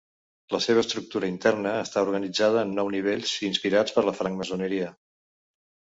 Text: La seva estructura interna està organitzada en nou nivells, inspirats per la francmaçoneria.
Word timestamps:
La 0.53 0.59
seva 0.65 0.83
estructura 0.85 1.29
interna 1.33 1.73
està 1.81 2.03
organitzada 2.07 2.63
en 2.69 2.73
nou 2.79 2.91
nivells, 2.97 3.37
inspirats 3.51 3.97
per 3.99 4.07
la 4.09 4.19
francmaçoneria. 4.23 4.91